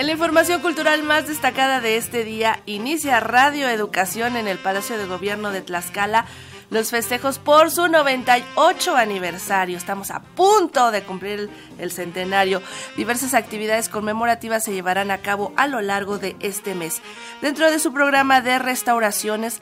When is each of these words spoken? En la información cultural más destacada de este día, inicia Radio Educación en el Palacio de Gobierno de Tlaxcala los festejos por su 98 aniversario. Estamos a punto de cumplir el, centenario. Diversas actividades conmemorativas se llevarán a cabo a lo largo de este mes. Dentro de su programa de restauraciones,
En 0.00 0.06
la 0.06 0.12
información 0.12 0.62
cultural 0.62 1.02
más 1.02 1.28
destacada 1.28 1.82
de 1.82 1.98
este 1.98 2.24
día, 2.24 2.62
inicia 2.64 3.20
Radio 3.20 3.68
Educación 3.68 4.36
en 4.36 4.48
el 4.48 4.56
Palacio 4.56 4.96
de 4.96 5.04
Gobierno 5.04 5.50
de 5.50 5.60
Tlaxcala 5.60 6.24
los 6.70 6.88
festejos 6.88 7.38
por 7.38 7.70
su 7.70 7.86
98 7.86 8.96
aniversario. 8.96 9.76
Estamos 9.76 10.10
a 10.10 10.22
punto 10.22 10.90
de 10.90 11.02
cumplir 11.02 11.50
el, 11.78 11.92
centenario. 11.92 12.62
Diversas 12.96 13.34
actividades 13.34 13.90
conmemorativas 13.90 14.64
se 14.64 14.72
llevarán 14.72 15.10
a 15.10 15.18
cabo 15.18 15.52
a 15.58 15.66
lo 15.66 15.82
largo 15.82 16.16
de 16.16 16.34
este 16.40 16.74
mes. 16.74 17.02
Dentro 17.42 17.70
de 17.70 17.78
su 17.78 17.92
programa 17.92 18.40
de 18.40 18.58
restauraciones, 18.58 19.60